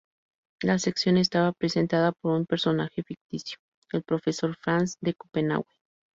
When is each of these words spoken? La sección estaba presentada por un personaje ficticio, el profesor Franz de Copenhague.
La 0.63 0.79
sección 0.79 1.17
estaba 1.17 1.51
presentada 1.51 2.11
por 2.11 2.31
un 2.31 2.47
personaje 2.47 3.03
ficticio, 3.03 3.59
el 3.93 4.01
profesor 4.01 4.55
Franz 4.59 4.95
de 4.99 5.13
Copenhague. 5.13 5.67